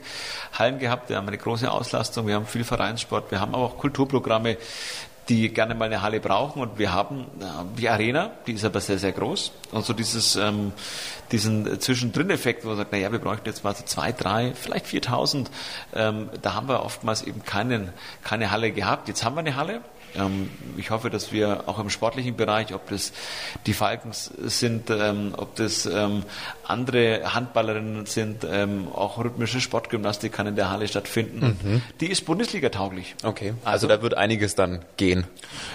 Hallen 0.53 0.79
gehabt. 0.79 1.09
Wir 1.09 1.17
haben 1.17 1.27
eine 1.27 1.37
große 1.37 1.71
Auslastung. 1.71 2.27
Wir 2.27 2.35
haben 2.35 2.45
viel 2.45 2.63
Vereinssport. 2.63 3.31
Wir 3.31 3.39
haben 3.39 3.53
aber 3.53 3.63
auch 3.63 3.77
Kulturprogramme 3.77 4.57
die 5.29 5.49
gerne 5.49 5.75
mal 5.75 5.85
eine 5.85 6.01
Halle 6.01 6.19
brauchen. 6.19 6.61
Und 6.61 6.77
wir 6.77 6.93
haben 6.93 7.25
äh, 7.39 7.45
die 7.77 7.89
Arena, 7.89 8.31
die 8.47 8.53
ist 8.53 8.65
aber 8.65 8.81
sehr, 8.81 8.99
sehr 8.99 9.11
groß. 9.11 9.51
Und 9.71 9.85
so 9.85 9.93
dieses, 9.93 10.35
ähm, 10.35 10.71
diesen 11.31 11.79
Zwischendrin-Effekt, 11.79 12.63
wo 12.63 12.69
man 12.69 12.77
sagt, 12.77 12.91
naja, 12.91 13.11
wir 13.11 13.19
bräuchten 13.19 13.47
jetzt 13.47 13.63
mal 13.63 13.75
so 13.75 13.83
zwei, 13.83 14.11
drei, 14.11 14.53
vielleicht 14.53 14.87
4000. 14.87 15.49
Ähm, 15.93 16.29
da 16.41 16.53
haben 16.53 16.67
wir 16.67 16.83
oftmals 16.83 17.23
eben 17.23 17.43
keinen, 17.43 17.91
keine 18.23 18.51
Halle 18.51 18.71
gehabt. 18.71 19.07
Jetzt 19.07 19.23
haben 19.23 19.35
wir 19.35 19.39
eine 19.39 19.55
Halle. 19.55 19.81
Ähm, 20.17 20.49
ich 20.77 20.89
hoffe, 20.91 21.09
dass 21.09 21.31
wir 21.31 21.63
auch 21.67 21.79
im 21.79 21.89
sportlichen 21.89 22.35
Bereich, 22.35 22.73
ob 22.73 22.89
das 22.89 23.13
die 23.65 23.73
Falkens 23.73 24.31
sind, 24.43 24.89
ähm, 24.89 25.33
ob 25.37 25.55
das 25.55 25.85
ähm, 25.85 26.23
andere 26.67 27.33
Handballerinnen 27.33 28.05
sind, 28.07 28.45
auch 28.93 29.23
rhythmische 29.23 29.61
Sportgymnastik 29.61 30.33
kann 30.33 30.47
in 30.47 30.55
der 30.55 30.71
Halle 30.71 30.87
stattfinden. 30.87 31.59
Mhm. 31.61 31.81
Die 31.99 32.07
ist 32.07 32.25
Bundesliga-tauglich. 32.25 33.15
Okay, 33.23 33.53
also, 33.63 33.85
also, 33.85 33.87
da 33.87 34.01
wird 34.01 34.15
einiges 34.15 34.55
dann 34.55 34.83
gehen. 34.97 35.25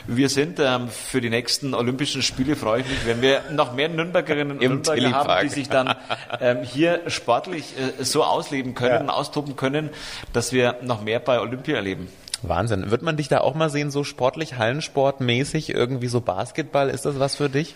Wir 0.08 0.28
sind 0.28 0.60
für 0.90 1.20
die 1.20 1.30
nächsten 1.30 1.74
Olympischen 1.74 2.22
Spiele, 2.22 2.56
freue 2.56 2.80
ich 2.80 2.88
mich, 2.88 3.06
wenn 3.06 3.22
wir 3.22 3.42
noch 3.52 3.72
mehr 3.72 3.88
Nürnbergerinnen 3.88 4.58
und 4.58 4.60
Nürnberger 4.60 5.12
haben, 5.12 5.48
die 5.48 5.54
sich 5.54 5.68
dann 5.68 5.94
hier 6.64 7.02
sportlich 7.06 7.74
äh, 7.78 8.04
so 8.04 8.24
ausleben 8.24 8.74
können 8.74 9.06
ja. 9.06 9.12
austoben 9.12 9.56
können, 9.56 9.90
dass 10.32 10.52
wir 10.52 10.76
noch 10.82 11.02
mehr 11.02 11.20
bei 11.20 11.40
Olympia 11.40 11.76
erleben. 11.76 12.08
Wahnsinn. 12.42 12.90
Wird 12.90 13.02
man 13.02 13.16
dich 13.16 13.28
da 13.28 13.40
auch 13.40 13.54
mal 13.54 13.70
sehen, 13.70 13.90
so 13.90 14.04
sportlich, 14.04 14.56
Hallensportmäßig, 14.56 15.70
irgendwie 15.74 16.08
so 16.08 16.20
Basketball? 16.20 16.88
Ist 16.88 17.04
das 17.04 17.18
was 17.18 17.36
für 17.36 17.48
dich? 17.48 17.74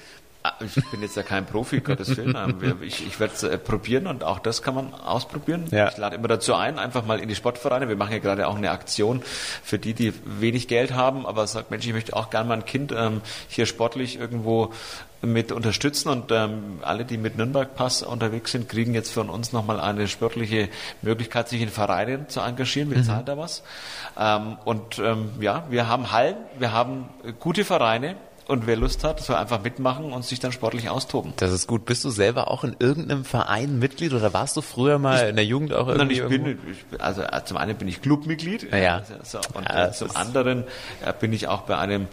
Ich 0.60 0.90
bin 0.90 1.00
jetzt 1.00 1.16
ja 1.16 1.22
kein 1.22 1.46
Profi, 1.46 1.80
Gottes 1.80 2.16
Willen. 2.18 2.36
Ähm, 2.36 2.82
ich, 2.82 3.06
ich 3.06 3.18
werde 3.18 3.32
es 3.34 3.42
äh, 3.42 3.56
probieren 3.56 4.06
und 4.06 4.24
auch 4.24 4.38
das 4.38 4.60
kann 4.60 4.74
man 4.74 4.92
ausprobieren. 4.92 5.66
Ja. 5.70 5.88
Ich 5.88 5.96
lade 5.96 6.16
immer 6.16 6.28
dazu 6.28 6.54
ein, 6.54 6.78
einfach 6.78 7.06
mal 7.06 7.18
in 7.18 7.28
die 7.28 7.34
Sportvereine. 7.34 7.88
Wir 7.88 7.96
machen 7.96 8.12
ja 8.12 8.18
gerade 8.18 8.46
auch 8.46 8.56
eine 8.56 8.70
Aktion 8.70 9.22
für 9.62 9.78
die, 9.78 9.94
die 9.94 10.12
wenig 10.24 10.68
Geld 10.68 10.92
haben, 10.92 11.24
aber 11.24 11.46
sagt, 11.46 11.70
Mensch, 11.70 11.86
ich 11.86 11.94
möchte 11.94 12.14
auch 12.14 12.28
gerne 12.28 12.48
mal 12.48 12.54
ein 12.56 12.66
Kind 12.66 12.92
ähm, 12.92 13.22
hier 13.48 13.64
sportlich 13.64 14.18
irgendwo 14.18 14.72
mit 15.22 15.50
unterstützen 15.50 16.10
und 16.10 16.30
ähm, 16.30 16.80
alle, 16.82 17.06
die 17.06 17.16
mit 17.16 17.38
Nürnberg-Pass 17.38 18.02
unterwegs 18.02 18.52
sind, 18.52 18.68
kriegen 18.68 18.92
jetzt 18.92 19.10
von 19.10 19.30
uns 19.30 19.52
nochmal 19.52 19.80
eine 19.80 20.08
sportliche 20.08 20.68
Möglichkeit, 21.00 21.48
sich 21.48 21.62
in 21.62 21.70
Vereinen 21.70 22.28
zu 22.28 22.40
engagieren. 22.40 22.90
Wir 22.90 22.98
mhm. 22.98 23.04
zahlen 23.04 23.24
da 23.24 23.38
was. 23.38 23.62
Ähm, 24.18 24.58
und 24.66 24.98
ähm, 24.98 25.30
ja, 25.40 25.64
wir 25.70 25.88
haben 25.88 26.12
Hallen, 26.12 26.36
wir 26.58 26.72
haben 26.72 27.08
gute 27.40 27.64
Vereine, 27.64 28.16
und 28.46 28.66
wer 28.66 28.76
Lust 28.76 29.04
hat, 29.04 29.20
soll 29.20 29.36
einfach 29.36 29.62
mitmachen 29.62 30.12
und 30.12 30.24
sich 30.24 30.40
dann 30.40 30.52
sportlich 30.52 30.88
austoben. 30.88 31.32
Das 31.36 31.52
ist 31.52 31.66
gut. 31.66 31.86
Bist 31.86 32.04
du 32.04 32.10
selber 32.10 32.50
auch 32.50 32.64
in 32.64 32.76
irgendeinem 32.78 33.24
Verein 33.24 33.78
Mitglied 33.78 34.12
oder 34.12 34.32
warst 34.32 34.56
du 34.56 34.60
früher 34.60 34.98
mal 34.98 35.22
ich, 35.22 35.30
in 35.30 35.36
der 35.36 35.46
Jugend 35.46 35.72
auch 35.72 35.88
irgendwie? 35.88 36.20
Nein, 36.20 36.30
ich 36.30 36.42
bin, 36.42 36.58
ich, 36.70 37.00
also 37.00 37.22
äh, 37.22 37.44
zum 37.44 37.56
einen 37.56 37.76
bin 37.76 37.88
ich 37.88 38.02
Clubmitglied. 38.02 38.72
Ja. 38.72 39.02
So, 39.22 39.38
und 39.54 39.68
ja, 39.68 39.92
zum 39.92 40.14
anderen 40.14 40.64
äh, 41.04 41.12
bin 41.18 41.32
ich 41.32 41.48
auch 41.48 41.62
bei 41.62 41.78
einem 41.78 42.08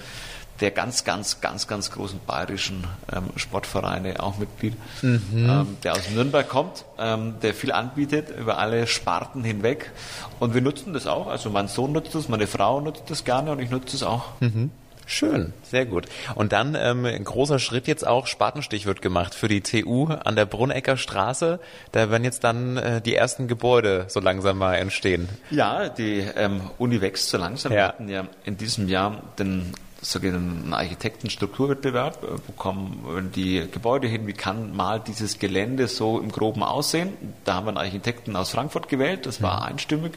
der 0.61 0.71
ganz, 0.71 1.03
ganz, 1.03 1.41
ganz, 1.41 1.67
ganz 1.67 1.91
großen 1.91 2.19
bayerischen 2.25 2.85
ähm, 3.11 3.31
Sportvereine 3.35 4.21
auch 4.21 4.37
Mitglied, 4.37 4.75
mhm. 5.01 5.21
ähm, 5.33 5.77
der 5.83 5.93
aus 5.93 6.09
Nürnberg 6.11 6.47
kommt, 6.47 6.85
ähm, 6.99 7.35
der 7.41 7.53
viel 7.53 7.71
anbietet 7.71 8.29
über 8.37 8.59
alle 8.59 8.85
Sparten 8.87 9.43
hinweg. 9.43 9.91
Und 10.39 10.53
wir 10.53 10.61
nutzen 10.61 10.93
das 10.93 11.07
auch. 11.07 11.27
Also 11.27 11.49
mein 11.49 11.67
Sohn 11.67 11.91
nutzt 11.91 12.13
das, 12.13 12.29
meine 12.29 12.47
Frau 12.47 12.79
nutzt 12.79 13.03
das 13.07 13.23
gerne 13.23 13.51
und 13.51 13.59
ich 13.59 13.71
nutze 13.71 13.95
es 13.95 14.03
auch. 14.03 14.39
Mhm. 14.39 14.69
Schön, 15.11 15.51
sehr 15.61 15.85
gut. 15.85 16.05
Und 16.35 16.53
dann 16.53 16.73
ähm, 16.73 17.03
ein 17.03 17.25
großer 17.25 17.59
Schritt 17.59 17.85
jetzt 17.85 18.07
auch, 18.07 18.27
Spatenstich 18.27 18.85
wird 18.85 19.01
gemacht 19.01 19.35
für 19.35 19.49
die 19.49 19.59
TU 19.59 20.05
an 20.05 20.37
der 20.37 20.45
Brunnecker 20.45 20.95
Straße. 20.95 21.59
Da 21.91 22.09
werden 22.09 22.23
jetzt 22.23 22.45
dann 22.45 22.77
äh, 22.77 23.01
die 23.01 23.13
ersten 23.13 23.49
Gebäude 23.49 24.05
so 24.07 24.21
langsam 24.21 24.57
mal 24.57 24.75
entstehen. 24.75 25.27
Ja, 25.49 25.89
die 25.89 26.19
ähm, 26.19 26.61
Uni 26.77 27.01
wächst 27.01 27.27
so 27.27 27.37
langsam. 27.37 27.73
Ja. 27.73 27.77
Wir 27.77 27.87
hatten 27.89 28.07
ja 28.07 28.27
in 28.45 28.55
diesem 28.55 28.87
Jahr 28.87 29.21
den 29.37 29.73
sogenannten 30.01 30.73
Architektenstrukturwettbewerb. 30.73 32.19
Wo 32.47 32.51
kommen 32.53 33.31
die 33.35 33.67
Gebäude 33.71 34.07
hin? 34.07 34.25
Wie 34.25 34.33
kann 34.33 34.75
mal 34.75 34.99
dieses 34.99 35.37
Gelände 35.37 35.87
so 35.87 36.19
im 36.19 36.31
Groben 36.31 36.63
aussehen? 36.63 37.13
Da 37.45 37.55
haben 37.55 37.65
wir 37.65 37.69
einen 37.69 37.77
Architekten 37.77 38.35
aus 38.35 38.49
Frankfurt 38.49 38.89
gewählt. 38.89 39.25
Das 39.25 39.41
war 39.41 39.61
mhm. 39.61 39.73
einstimmig. 39.73 40.13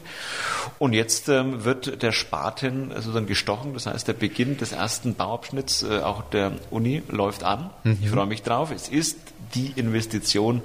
Und 0.79 0.93
jetzt 0.93 1.29
ähm, 1.29 1.63
wird 1.63 2.01
der 2.01 2.11
Spaten 2.11 2.91
sozusagen 2.95 3.27
gestochen. 3.27 3.73
Das 3.73 3.85
heißt, 3.85 4.07
der 4.07 4.13
Beginn 4.13 4.57
des 4.57 4.71
ersten 4.71 5.13
Bauabschnitts 5.13 5.83
äh, 5.83 5.99
auch 5.99 6.23
der 6.23 6.53
Uni 6.71 7.03
läuft 7.07 7.43
an. 7.43 7.69
Mhm. 7.83 7.99
Ich 8.01 8.09
freue 8.09 8.25
mich 8.25 8.41
drauf. 8.41 8.71
Es 8.71 8.89
ist 8.89 9.19
die 9.53 9.73
Investition, 9.75 10.63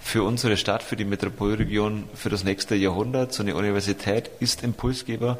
für 0.00 0.22
unsere 0.22 0.56
Stadt, 0.56 0.82
für 0.82 0.96
die 0.96 1.04
Metropolregion, 1.04 2.04
für 2.14 2.30
das 2.30 2.44
nächste 2.44 2.74
Jahrhundert. 2.74 3.32
So 3.32 3.42
eine 3.42 3.54
Universität 3.54 4.30
ist 4.40 4.62
Impulsgeber. 4.62 5.38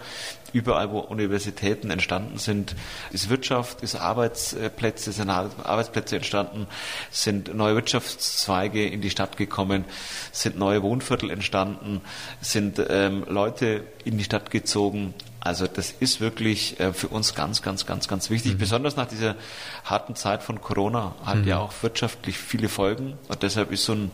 Überall, 0.53 0.91
wo 0.91 1.01
Universitäten 1.01 1.91
entstanden 1.91 2.39
sind, 2.39 2.75
ist 3.13 3.29
Wirtschaft, 3.29 3.83
ist 3.83 3.97
Arbeitsplätze, 3.97 5.13
sind 5.13 5.29
Arbeitsplätze 5.29 6.17
entstanden, 6.17 6.67
sind 7.11 7.55
neue 7.55 7.75
Wirtschaftszweige 7.75 8.87
in 8.87 9.03
die 9.03 9.11
Stadt 9.11 9.37
gekommen, 9.37 9.85
sind 10.33 10.59
neue 10.59 10.83
Wohnviertel 10.83 11.31
entstanden, 11.31 12.01
sind 12.41 12.83
ähm, 12.89 13.25
Leute 13.29 13.85
in 14.05 14.17
die 14.17 14.25
Stadt 14.25 14.51
gezogen, 14.51 15.13
also 15.41 15.67
das 15.67 15.93
ist 15.93 16.21
wirklich 16.21 16.81
äh, 16.81 16.93
für 16.93 17.09
uns 17.09 17.35
ganz, 17.35 17.63
ganz, 17.63 17.87
ganz, 17.87 18.09
ganz 18.09 18.31
wichtig. 18.31 18.55
Mhm. 18.55 18.59
Besonders 18.59 18.97
nach 18.97 19.07
dieser 19.07 19.37
harten 19.85 20.15
Zeit 20.17 20.43
von 20.43 20.61
Corona 20.61 21.15
hat 21.25 21.39
mhm. 21.39 21.49
ja 21.49 21.59
auch 21.59 21.73
wirtschaftlich 21.83 22.39
viele 22.39 22.69
Folgen. 22.69 23.19
Und 23.29 23.43
deshalb 23.43 23.71
ist 23.71 23.85
so 23.85 23.93
ein 23.93 24.11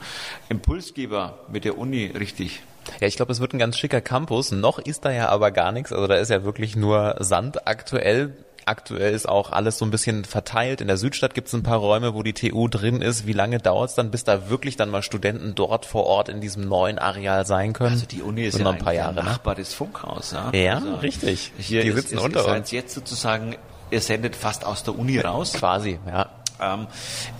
Impulsgeber 0.48 1.38
mit 1.48 1.64
der 1.64 1.78
Uni 1.78 2.06
richtig. 2.06 2.62
Ja, 3.00 3.06
ich 3.06 3.16
glaube, 3.16 3.32
es 3.32 3.40
wird 3.40 3.54
ein 3.54 3.58
ganz 3.58 3.78
schicker 3.78 4.00
Campus. 4.00 4.52
Noch 4.52 4.78
ist 4.78 5.04
da 5.04 5.10
ja 5.10 5.28
aber 5.28 5.50
gar 5.50 5.72
nichts. 5.72 5.92
Also 5.92 6.06
da 6.06 6.16
ist 6.16 6.30
ja 6.30 6.44
wirklich 6.44 6.76
nur 6.76 7.16
Sand 7.20 7.66
aktuell. 7.66 8.36
Aktuell 8.66 9.12
ist 9.12 9.28
auch 9.28 9.52
alles 9.52 9.78
so 9.78 9.84
ein 9.84 9.90
bisschen 9.90 10.24
verteilt. 10.24 10.80
In 10.80 10.88
der 10.88 10.96
Südstadt 10.96 11.34
gibt 11.34 11.48
es 11.48 11.54
ein 11.54 11.62
paar 11.62 11.78
Räume, 11.78 12.14
wo 12.14 12.22
die 12.22 12.32
TU 12.32 12.68
drin 12.68 13.02
ist. 13.02 13.26
Wie 13.26 13.32
lange 13.32 13.58
dauert 13.58 13.90
es 13.90 13.94
dann, 13.94 14.10
bis 14.10 14.24
da 14.24 14.48
wirklich 14.48 14.76
dann 14.76 14.90
mal 14.90 15.02
Studenten 15.02 15.54
dort 15.54 15.86
vor 15.86 16.06
Ort 16.06 16.28
in 16.28 16.40
diesem 16.40 16.68
neuen 16.68 16.98
Areal 16.98 17.44
sein 17.44 17.72
können? 17.72 17.92
Also 17.92 18.06
die 18.06 18.22
Uni 18.22 18.44
ist 18.44 18.58
ja 18.58 18.68
ein 18.68 18.78
paar 18.78 18.94
Jahre? 18.94 19.22
Nachbar 19.22 19.54
des 19.54 19.74
Funkhaus. 19.74 20.32
Ja, 20.32 20.50
ja 20.52 20.76
also 20.76 20.94
richtig. 20.96 21.52
Hier 21.58 21.82
die 21.82 21.92
sitzen 21.92 22.18
ist, 22.18 22.24
unter 22.24 22.46
uns. 22.46 22.70
jetzt 22.70 22.94
sozusagen, 22.94 23.56
ihr 23.90 24.00
sendet 24.00 24.36
fast 24.36 24.64
aus 24.64 24.82
der 24.82 24.98
Uni 24.98 25.18
raus. 25.18 25.52
Quasi, 25.52 25.98
ja. 26.06 26.30
Ähm, 26.60 26.86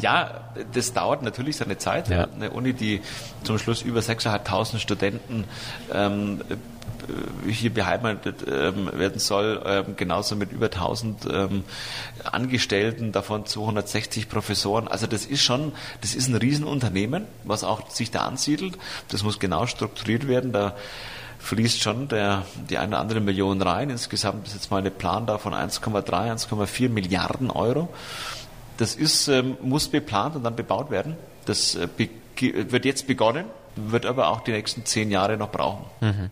ja, 0.01 0.43
das 0.73 0.93
dauert 0.93 1.23
natürlich 1.23 1.57
seine 1.57 1.79
Zeit. 1.79 2.09
Ja. 2.09 2.27
Eine 2.35 2.51
Uni, 2.51 2.73
die 2.73 3.01
zum 3.45 3.59
Schluss 3.59 3.83
über 3.83 4.01
6.500 4.01 4.79
Studenten 4.79 5.45
ähm, 5.93 6.41
äh, 6.49 6.57
hier 7.49 7.73
beheimatet 7.73 8.45
ähm, 8.47 8.91
werden 8.93 9.19
soll, 9.19 9.63
ähm, 9.67 9.97
genauso 9.97 10.37
mit 10.37 10.53
über 10.53 10.67
1000 10.67 11.27
ähm, 11.33 11.65
Angestellten, 12.25 13.13
davon 13.13 13.47
260 13.47 14.29
Professoren. 14.29 14.89
Also 14.89 15.07
das 15.07 15.27
ist 15.27 15.43
schon, 15.43 15.73
das 16.01 16.15
ist 16.15 16.29
ein 16.29 16.37
Riesenunternehmen, 16.37 17.25
was 17.45 17.65
auch 17.65 17.91
sich 17.91 18.11
da 18.11 18.21
ansiedelt. 18.21 18.79
Das 19.09 19.23
muss 19.23 19.39
genau 19.39 19.67
strukturiert 19.67 20.29
werden. 20.29 20.53
Da 20.53 20.75
fließt 21.39 21.83
schon 21.83 22.09
der, 22.09 22.45
die 22.71 22.79
eine 22.79 22.89
oder 22.89 23.01
andere 23.01 23.21
Million 23.21 23.61
rein. 23.61 23.91
Insgesamt 23.91 24.47
ist 24.47 24.55
jetzt 24.55 24.71
mal 24.71 24.79
eine 24.79 24.91
Plan 24.91 25.27
da 25.27 25.39
von 25.39 25.53
1,3, 25.53 26.05
1,4 26.05 26.89
Milliarden 26.89 27.51
Euro. 27.51 27.89
Das 28.77 28.95
ist, 28.97 29.31
muss 29.63 29.89
beplant 29.89 30.37
und 30.37 30.43
dann 30.43 30.57
bebaut 30.57 30.91
werden. 30.91 31.17
Das 31.45 31.77
äh, 31.77 31.89
wird 32.37 32.85
jetzt 32.85 33.07
begonnen, 33.07 33.47
wird 33.77 34.07
aber 34.07 34.29
auch 34.29 34.41
die 34.41 34.53
nächsten 34.53 34.85
zehn 34.85 35.11
Jahre 35.11 35.37
noch 35.37 35.51
brauchen. 35.51 35.85
Mhm. 36.01 36.31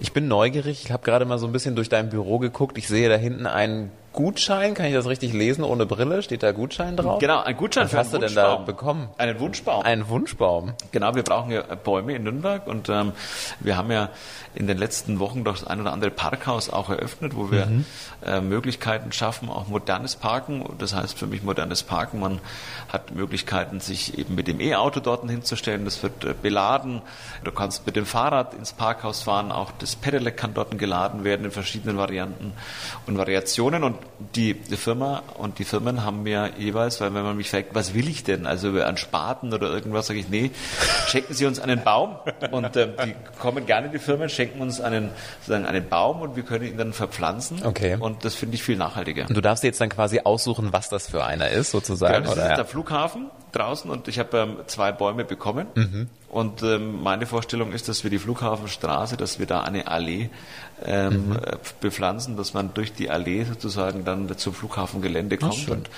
Ich 0.00 0.12
bin 0.12 0.28
neugierig. 0.28 0.84
Ich 0.84 0.92
habe 0.92 1.04
gerade 1.04 1.24
mal 1.24 1.38
so 1.38 1.46
ein 1.46 1.52
bisschen 1.52 1.76
durch 1.76 1.88
dein 1.88 2.08
Büro 2.08 2.38
geguckt. 2.38 2.78
Ich 2.78 2.88
sehe 2.88 3.08
da 3.08 3.16
hinten 3.16 3.46
einen 3.46 3.90
Gutschein, 4.12 4.74
kann 4.74 4.86
ich 4.86 4.94
das 4.94 5.06
richtig 5.06 5.32
lesen? 5.32 5.64
Ohne 5.64 5.86
Brille 5.86 6.22
steht 6.22 6.42
da 6.42 6.52
Gutschein 6.52 6.96
drauf? 6.96 7.18
Genau, 7.18 7.40
ein 7.40 7.56
Gutschein 7.56 7.84
Was 7.84 7.90
für 7.90 7.98
hast 7.98 8.14
einen 8.14 8.24
hast 8.24 8.36
du 8.36 8.40
denn 8.40 8.44
da 8.44 8.56
bekommen? 8.56 9.08
Einen 9.16 9.40
Wunschbaum. 9.40 9.82
Einen 9.84 10.08
Wunschbaum. 10.08 10.72
Genau, 10.90 11.14
wir 11.14 11.22
brauchen 11.22 11.50
ja 11.50 11.62
Bäume 11.62 12.14
in 12.14 12.24
Nürnberg 12.24 12.66
und 12.66 12.88
ähm, 12.88 13.12
wir 13.60 13.76
haben 13.76 13.90
ja 13.90 14.10
in 14.54 14.66
den 14.66 14.76
letzten 14.76 15.18
Wochen 15.18 15.44
doch 15.44 15.56
das 15.56 15.66
ein 15.66 15.80
oder 15.80 15.92
andere 15.92 16.10
Parkhaus 16.10 16.68
auch 16.68 16.90
eröffnet, 16.90 17.34
wo 17.34 17.50
wir 17.50 17.66
mhm. 17.66 17.86
äh, 18.24 18.40
Möglichkeiten 18.40 19.12
schaffen, 19.12 19.48
auch 19.48 19.68
modernes 19.68 20.16
Parken. 20.16 20.64
Das 20.78 20.94
heißt 20.94 21.18
für 21.18 21.26
mich 21.26 21.42
modernes 21.42 21.82
Parken. 21.82 22.20
Man 22.20 22.40
hat 22.92 23.14
Möglichkeiten, 23.14 23.80
sich 23.80 24.18
eben 24.18 24.34
mit 24.34 24.48
dem 24.48 24.60
E-Auto 24.60 25.00
dort 25.00 25.28
hinzustellen. 25.28 25.84
Das 25.84 26.02
wird 26.02 26.24
äh, 26.24 26.34
beladen. 26.40 27.00
Du 27.44 27.50
kannst 27.50 27.86
mit 27.86 27.96
dem 27.96 28.04
Fahrrad 28.04 28.52
ins 28.54 28.72
Parkhaus 28.74 29.22
fahren. 29.22 29.52
Auch 29.52 29.70
das 29.78 29.96
Pedelec 29.96 30.36
kann 30.36 30.52
dort 30.52 30.78
geladen 30.78 31.24
werden 31.24 31.46
in 31.46 31.50
verschiedenen 31.50 31.96
Varianten 31.96 32.52
und 33.06 33.16
Variationen. 33.16 33.84
Und 33.84 33.96
die, 34.34 34.54
Firma 34.54 35.22
und 35.38 35.58
die 35.58 35.64
Firmen 35.64 36.04
haben 36.04 36.22
mir 36.22 36.50
jeweils, 36.58 37.00
weil 37.00 37.14
wenn 37.14 37.22
man 37.22 37.36
mich 37.36 37.50
fragt, 37.50 37.74
was 37.74 37.94
will 37.94 38.08
ich 38.08 38.24
denn? 38.24 38.46
Also 38.46 38.70
an 38.80 38.96
Spaten 38.96 39.52
oder 39.52 39.70
irgendwas, 39.70 40.06
sage 40.06 40.20
ich, 40.20 40.28
nee, 40.28 40.50
schenken 41.06 41.34
Sie 41.34 41.46
uns 41.46 41.60
einen 41.60 41.82
Baum. 41.82 42.16
Und 42.50 42.76
ähm, 42.76 42.92
die 43.04 43.14
kommen 43.38 43.66
gerne, 43.66 43.88
die 43.88 43.98
Firmen, 43.98 44.28
schenken 44.28 44.60
uns 44.60 44.80
einen, 44.80 45.10
sozusagen 45.40 45.66
einen 45.66 45.88
Baum 45.88 46.20
und 46.20 46.36
wir 46.36 46.42
können 46.42 46.66
ihn 46.66 46.76
dann 46.76 46.92
verpflanzen. 46.92 47.64
Okay. 47.64 47.96
Und 47.98 48.24
das 48.24 48.34
finde 48.34 48.54
ich 48.54 48.62
viel 48.62 48.76
nachhaltiger. 48.76 49.26
Und 49.28 49.36
du 49.36 49.40
darfst 49.40 49.64
jetzt 49.64 49.80
dann 49.80 49.88
quasi 49.88 50.20
aussuchen, 50.24 50.72
was 50.72 50.88
das 50.88 51.08
für 51.08 51.24
einer 51.24 51.48
ist, 51.50 51.70
sozusagen. 51.70 52.14
Genau, 52.14 52.34
das 52.34 52.38
oder? 52.38 52.50
ist 52.50 52.56
der 52.56 52.64
Flughafen 52.64 53.30
draußen 53.52 53.90
und 53.90 54.08
ich 54.08 54.18
habe 54.18 54.38
ähm, 54.38 54.56
zwei 54.66 54.92
Bäume 54.92 55.24
bekommen. 55.24 55.66
Mhm. 55.74 56.08
Und 56.28 56.62
ähm, 56.62 57.02
meine 57.02 57.26
Vorstellung 57.26 57.72
ist, 57.72 57.88
dass 57.88 58.04
wir 58.04 58.10
die 58.10 58.18
Flughafenstraße, 58.18 59.16
dass 59.16 59.38
wir 59.38 59.46
da 59.46 59.60
eine 59.60 59.86
Allee 59.86 60.30
ähm, 60.84 61.28
mhm. 61.28 61.38
bepflanzen, 61.80 62.36
dass 62.36 62.54
man 62.54 62.72
durch 62.72 62.94
die 62.94 63.10
Allee 63.10 63.44
sozusagen 63.44 64.04
dann 64.04 64.36
zum 64.38 64.54
Flughafengelände 64.54 65.36
kommt. 65.36 65.68
Und 65.68 65.90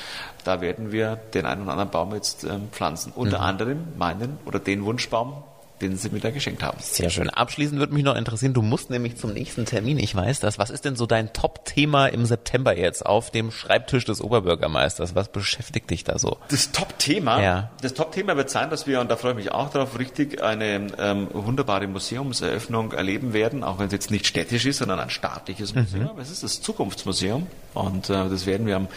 da 0.43 0.61
werden 0.61 0.91
wir 0.91 1.17
den 1.17 1.47
einen 1.47 1.63
oder 1.63 1.73
anderen 1.73 1.91
Baum 1.91 2.15
jetzt 2.15 2.45
ähm, 2.45 2.69
pflanzen. 2.73 3.13
Unter 3.15 3.39
mhm. 3.39 3.45
anderem 3.45 3.79
meinen 3.97 4.39
oder 4.45 4.59
den 4.59 4.85
Wunschbaum, 4.85 5.45
den 5.81 5.97
Sie 5.97 6.09
mir 6.11 6.21
da 6.21 6.31
geschenkt 6.31 6.63
haben. 6.63 6.79
Sehr 6.81 7.11
schön. 7.11 7.31
Abschließend 7.31 7.79
würde 7.79 7.95
mich 7.95 8.05
noch 8.05 8.17
interessieren, 8.17 8.55
du 8.55 8.63
musst 8.63 8.91
nämlich 8.91 9.17
zum 9.17 9.33
nächsten 9.33 9.67
Termin, 9.67 9.99
ich 9.99 10.15
weiß 10.15 10.41
das. 10.41 10.59
Was 10.59 10.71
ist 10.71 10.85
denn 10.85 10.97
so 10.97 11.07
dein 11.07 11.33
Top-Thema 11.33 12.07
im 12.07 12.25
September 12.27 12.77
jetzt 12.77 13.05
auf 13.05 13.31
dem 13.31 13.51
Schreibtisch 13.51 14.05
des 14.05 14.21
Oberbürgermeisters? 14.21 15.15
Was 15.15 15.29
beschäftigt 15.29 15.91
dich 15.91 16.05
da 16.05 16.19
so? 16.19 16.39
Das 16.49 16.73
Top-Thema? 16.73 17.43
Ja. 17.43 17.71
Das 17.83 17.95
Top-Thema 17.95 18.37
wird 18.37 18.51
sein, 18.51 18.71
dass 18.71 18.87
wir, 18.87 19.01
und 19.01 19.11
da 19.11 19.17
freue 19.17 19.33
ich 19.33 19.37
mich 19.37 19.53
auch 19.53 19.71
darauf, 19.71 19.99
richtig 19.99 20.43
eine 20.43 20.87
ähm, 20.99 21.29
wunderbare 21.33 21.87
Museumseröffnung 21.87 22.93
erleben 22.93 23.33
werden, 23.33 23.65
auch 23.65 23.79
wenn 23.79 23.87
es 23.87 23.93
jetzt 23.93 24.11
nicht 24.11 24.27
städtisch 24.27 24.67
ist, 24.67 24.79
sondern 24.79 25.01
ein 25.01 25.11
staatliches. 25.11 25.75
Museum. 25.75 26.15
Mhm. 26.15 26.21
Es 26.21 26.31
ist 26.31 26.43
das 26.43 26.61
Zukunftsmuseum 26.61 27.47
und 27.75 28.09
äh, 28.09 28.29
das 28.29 28.47
werden 28.47 28.67
wir 28.67 28.77
am 28.77 28.89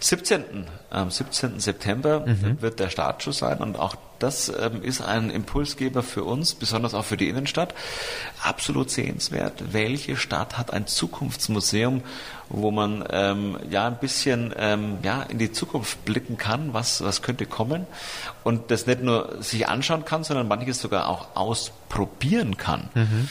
17. 0.00 0.66
Am 0.90 1.10
17. 1.10 1.60
September 1.60 2.20
mhm. 2.26 2.62
wird 2.62 2.80
der 2.80 2.88
Startschuss 2.88 3.38
sein 3.38 3.58
und 3.58 3.78
auch 3.78 3.96
das 4.18 4.48
ähm, 4.48 4.82
ist 4.82 5.00
ein 5.00 5.30
Impulsgeber 5.30 6.02
für 6.02 6.24
uns, 6.24 6.54
besonders 6.54 6.94
auch 6.94 7.04
für 7.04 7.16
die 7.16 7.28
Innenstadt. 7.28 7.74
Absolut 8.42 8.90
sehenswert. 8.90 9.72
Welche 9.72 10.16
Stadt 10.16 10.58
hat 10.58 10.72
ein 10.72 10.86
Zukunftsmuseum, 10.86 12.02
wo 12.48 12.70
man 12.70 13.04
ähm, 13.10 13.58
ja 13.70 13.86
ein 13.86 13.98
bisschen 13.98 14.52
ähm, 14.58 14.98
ja 15.02 15.22
in 15.22 15.38
die 15.38 15.52
Zukunft 15.52 16.04
blicken 16.04 16.36
kann, 16.36 16.74
was 16.74 17.02
was 17.02 17.22
könnte 17.22 17.46
kommen 17.46 17.86
und 18.44 18.70
das 18.70 18.86
nicht 18.86 19.02
nur 19.02 19.42
sich 19.42 19.68
anschauen 19.68 20.04
kann, 20.04 20.24
sondern 20.24 20.48
manches 20.48 20.80
sogar 20.80 21.08
auch 21.08 21.36
ausprobieren 21.36 22.56
kann. 22.56 22.88
Mhm. 22.94 23.28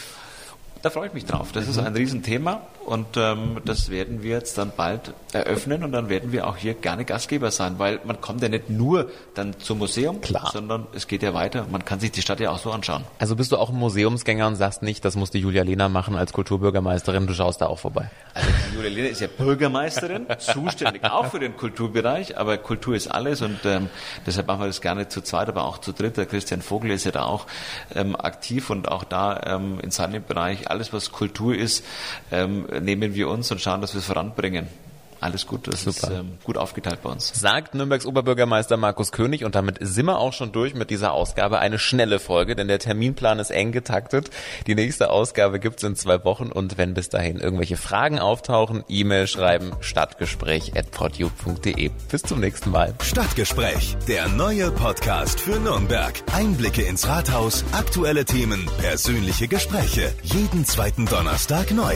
Da 0.81 0.89
freue 0.89 1.07
ich 1.07 1.13
mich 1.13 1.25
drauf. 1.25 1.51
Das 1.51 1.65
mhm. 1.65 1.71
ist 1.71 1.77
ein 1.79 1.95
Riesenthema 1.95 2.61
und 2.87 3.17
ähm, 3.17 3.59
das 3.65 3.89
werden 3.89 4.23
wir 4.23 4.31
jetzt 4.31 4.57
dann 4.57 4.71
bald 4.75 5.13
eröffnen 5.33 5.83
und 5.83 5.91
dann 5.91 6.07
werden 6.07 6.31
wir 6.31 6.47
auch 6.47 6.55
hier 6.55 6.73
gerne 6.73 7.03
Gastgeber 7.03 7.51
sein, 7.51 7.79
weil 7.79 7.99
man 8.05 8.21
kommt 8.21 8.41
ja 8.41 8.47
nicht 8.47 8.69
nur 8.69 9.11
dann 9.33 9.59
zum 9.59 9.79
Museum, 9.79 10.21
Klar. 10.21 10.51
sondern 10.53 10.87
es 10.93 11.05
geht 11.07 11.21
ja 11.21 11.33
weiter. 11.33 11.67
Man 11.69 11.83
kann 11.83 11.99
sich 11.99 12.13
die 12.13 12.21
Stadt 12.21 12.39
ja 12.39 12.49
auch 12.49 12.59
so 12.59 12.71
anschauen. 12.71 13.03
Also 13.19 13.35
bist 13.35 13.51
du 13.51 13.57
auch 13.57 13.71
ein 13.71 13.75
Museumsgänger 13.75 14.47
und 14.47 14.55
sagst 14.55 14.83
nicht, 14.83 15.03
das 15.03 15.17
muss 15.17 15.31
die 15.31 15.39
Julia 15.39 15.63
Lehner 15.63 15.89
machen 15.89 16.15
als 16.15 16.31
Kulturbürgermeisterin, 16.31 17.27
du 17.27 17.33
schaust 17.33 17.59
da 17.59 17.67
auch 17.67 17.77
vorbei. 17.77 18.09
Also 18.33 18.47
die 18.71 18.75
Julia 18.77 18.89
Lehner 18.89 19.09
ist 19.09 19.19
ja 19.19 19.27
Bürgermeisterin, 19.27 20.25
zuständig 20.39 21.03
auch 21.03 21.25
für 21.25 21.39
den 21.39 21.57
Kulturbereich, 21.57 22.37
aber 22.37 22.57
Kultur 22.57 22.95
ist 22.95 23.07
alles 23.09 23.41
und 23.41 23.59
ähm, 23.65 23.89
deshalb 24.25 24.47
machen 24.47 24.61
wir 24.61 24.67
das 24.67 24.79
gerne 24.79 25.09
zu 25.09 25.19
zweit, 25.19 25.49
aber 25.49 25.65
auch 25.65 25.79
zu 25.79 25.91
dritt. 25.91 26.15
Der 26.15 26.25
Christian 26.25 26.61
Vogel 26.61 26.91
ist 26.91 27.03
ja 27.03 27.11
da 27.11 27.23
auch 27.23 27.47
ähm, 27.93 28.15
aktiv 28.15 28.69
und 28.69 28.87
auch 28.87 29.03
da 29.03 29.41
ähm, 29.45 29.81
in 29.81 29.91
seinem 29.91 30.23
Bereich 30.23 30.71
alles, 30.71 30.93
was 30.93 31.11
Kultur 31.11 31.53
ist, 31.53 31.83
ähm, 32.31 32.65
nehmen 32.81 33.15
wir 33.15 33.29
uns 33.29 33.51
und 33.51 33.61
schauen, 33.61 33.81
dass 33.81 33.93
wir 33.93 33.99
es 33.99 34.05
voranbringen. 34.05 34.67
Alles 35.19 35.47
gut, 35.47 35.67
das 35.67 35.83
Super. 35.83 36.11
ist 36.11 36.19
ähm, 36.19 36.37
gut 36.43 36.57
aufgeteilt 36.57 37.01
bei 37.01 37.09
uns. 37.09 37.31
Sagt 37.33 37.73
Nürnbergs 37.73 38.05
Oberbürgermeister 38.05 38.77
Markus 38.77 39.11
König 39.11 39.43
und 39.43 39.55
damit 39.55 39.79
sind 39.81 40.05
wir 40.05 40.19
auch 40.19 40.33
schon 40.33 40.51
durch 40.51 40.75
mit 40.75 40.91
dieser 40.91 41.13
Ausgabe. 41.13 41.57
Eine 41.59 41.79
schnelle 41.79 42.19
Folge, 42.19 42.55
denn 42.55 42.67
der 42.67 42.77
Terminplan 42.79 43.39
ist 43.39 43.49
eng 43.49 43.71
getaktet. 43.71 44.29
Die 44.67 44.75
nächste 44.75 45.09
Ausgabe 45.09 45.59
gibt's 45.59 45.81
in 45.83 45.95
zwei 45.95 46.23
Wochen 46.23 46.51
und 46.51 46.77
wenn 46.77 46.93
bis 46.93 47.09
dahin 47.09 47.39
irgendwelche 47.39 47.77
Fragen 47.77 48.19
auftauchen, 48.19 48.83
E-Mail 48.89 49.25
schreiben 49.27 49.71
stadtgespräch.podu.de. 49.79 51.89
Bis 52.11 52.21
zum 52.21 52.39
nächsten 52.39 52.69
Mal. 52.69 52.93
Stadtgespräch, 53.01 53.97
der 54.07 54.27
neue 54.27 54.69
Podcast 54.71 55.39
für 55.39 55.59
Nürnberg. 55.59 56.13
Einblicke 56.33 56.83
ins 56.83 57.07
Rathaus, 57.07 57.65
aktuelle 57.71 58.25
Themen, 58.25 58.69
persönliche 58.79 59.47
Gespräche. 59.47 60.13
Jeden 60.21 60.63
zweiten 60.65 61.07
Donnerstag 61.07 61.71
neu. 61.71 61.95